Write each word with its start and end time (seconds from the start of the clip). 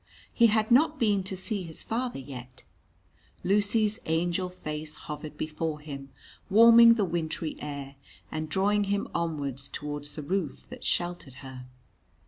He 0.33 0.47
had 0.47 0.71
not 0.71 0.97
been 0.97 1.21
to 1.25 1.37
see 1.37 1.61
his 1.61 1.83
father 1.83 2.17
yet; 2.17 2.63
Lucy's 3.43 3.99
angel 4.07 4.49
face 4.49 4.95
hovered 4.95 5.37
before 5.37 5.79
him, 5.79 6.09
warming 6.49 6.95
the 6.95 7.05
wintry 7.05 7.55
air, 7.61 7.97
and 8.31 8.49
drawing 8.49 8.85
him 8.85 9.07
onwards 9.13 9.69
towards 9.69 10.13
the 10.13 10.23
roof 10.23 10.67
that 10.69 10.83
sheltered 10.83 11.35
her. 11.45 11.67